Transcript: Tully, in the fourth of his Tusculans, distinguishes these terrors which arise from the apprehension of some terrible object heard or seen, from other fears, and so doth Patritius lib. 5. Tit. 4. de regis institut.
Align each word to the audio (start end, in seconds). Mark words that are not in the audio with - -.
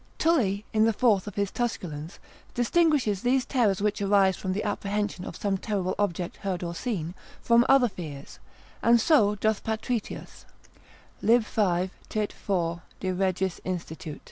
Tully, 0.17 0.65
in 0.73 0.85
the 0.85 0.93
fourth 0.93 1.27
of 1.27 1.35
his 1.35 1.51
Tusculans, 1.51 2.17
distinguishes 2.55 3.21
these 3.21 3.45
terrors 3.45 3.83
which 3.83 4.01
arise 4.01 4.35
from 4.35 4.51
the 4.53 4.63
apprehension 4.63 5.25
of 5.25 5.35
some 5.35 5.59
terrible 5.59 5.93
object 5.99 6.37
heard 6.37 6.63
or 6.63 6.73
seen, 6.73 7.13
from 7.39 7.63
other 7.69 7.87
fears, 7.87 8.39
and 8.81 8.99
so 8.99 9.35
doth 9.35 9.63
Patritius 9.63 10.45
lib. 11.21 11.43
5. 11.45 11.91
Tit. 12.09 12.33
4. 12.33 12.81
de 12.99 13.11
regis 13.11 13.61
institut. 13.63 14.19